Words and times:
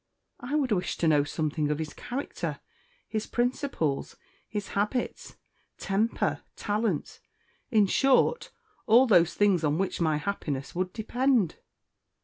"I 0.39 0.55
would 0.55 0.71
wish 0.71 0.97
to 0.97 1.07
know 1.07 1.23
something 1.23 1.69
of 1.69 1.77
his 1.77 1.93
character, 1.93 2.59
his 3.07 3.27
principles, 3.27 4.15
his 4.49 4.69
habits, 4.69 5.35
temper, 5.77 6.41
talents 6.55 7.19
in 7.69 7.85
short, 7.85 8.49
all 8.87 9.05
those 9.05 9.35
things 9.35 9.63
on 9.63 9.77
which 9.77 10.01
my 10.01 10.17
happiness 10.17 10.73
would 10.73 10.91
depend." 10.91 11.59